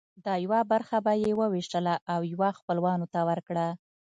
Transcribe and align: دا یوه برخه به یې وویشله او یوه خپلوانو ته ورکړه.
دا 0.25 0.33
یوه 0.45 0.59
برخه 0.71 0.97
به 1.05 1.13
یې 1.23 1.31
وویشله 1.41 1.95
او 2.13 2.21
یوه 2.33 2.49
خپلوانو 2.59 3.05
ته 3.13 3.19
ورکړه. 3.29 3.67